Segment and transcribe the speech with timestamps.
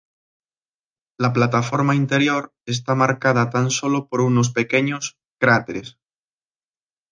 [1.19, 5.99] La plataforma interior está marcada tan solo por unos pequeños cráteres.